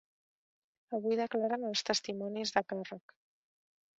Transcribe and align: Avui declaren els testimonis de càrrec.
Avui 0.99 1.19
declaren 1.19 1.67
els 1.69 1.85
testimonis 1.91 2.53
de 2.57 2.63
càrrec. 2.73 3.17